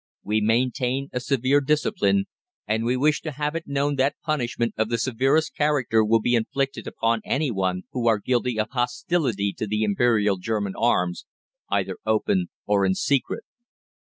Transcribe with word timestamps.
We 0.23 0.41
maintain 0.41 1.09
a 1.13 1.19
severe 1.19 1.61
discipline, 1.61 2.25
and 2.67 2.83
we 2.83 2.97
wish 2.97 3.21
to 3.21 3.33
have 3.33 3.55
it 3.55 3.67
known 3.67 3.97
that 3.97 4.15
punishment 4.23 4.73
of 4.75 4.89
the 4.89 4.97
severest 4.97 5.55
character 5.55 6.03
will 6.03 6.19
be 6.19 6.33
inflicted 6.33 6.87
upon 6.87 7.21
any 7.23 7.49
who 7.91 8.07
are 8.07 8.17
guilty 8.17 8.59
of 8.59 8.71
hostility 8.71 9.53
to 9.59 9.67
the 9.67 9.83
Imperial 9.83 10.37
German 10.37 10.73
arms, 10.75 11.27
either 11.69 11.99
open 12.03 12.47
or 12.65 12.83
in 12.83 12.95
secret. 12.95 13.43